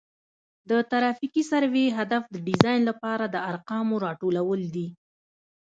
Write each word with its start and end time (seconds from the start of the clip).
د 0.69 0.71
ترافیکي 0.91 1.43
سروې 1.51 1.85
هدف 1.97 2.23
د 2.29 2.35
ډیزاین 2.47 2.81
لپاره 2.89 3.25
د 3.29 3.35
ارقامو 3.51 3.95
راټولول 4.05 4.61
دي 4.75 4.87